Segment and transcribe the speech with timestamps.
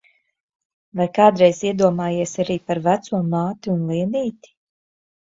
[1.01, 4.59] Vai kādreiz iedomājies arī par veco māti un Lienīti?